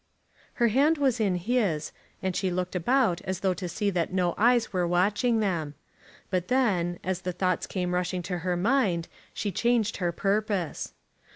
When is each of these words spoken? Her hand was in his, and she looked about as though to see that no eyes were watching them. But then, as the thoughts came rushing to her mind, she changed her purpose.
Her 0.53 0.69
hand 0.69 0.97
was 0.97 1.19
in 1.19 1.35
his, 1.35 1.91
and 2.23 2.35
she 2.35 2.49
looked 2.49 2.75
about 2.75 3.21
as 3.21 3.41
though 3.41 3.53
to 3.53 3.69
see 3.69 3.91
that 3.91 4.11
no 4.11 4.33
eyes 4.35 4.73
were 4.73 4.87
watching 4.87 5.41
them. 5.41 5.75
But 6.31 6.47
then, 6.47 6.97
as 7.03 7.21
the 7.21 7.31
thoughts 7.31 7.67
came 7.67 7.93
rushing 7.93 8.23
to 8.23 8.39
her 8.39 8.57
mind, 8.57 9.07
she 9.35 9.51
changed 9.51 9.97
her 9.97 10.11
purpose. 10.11 10.93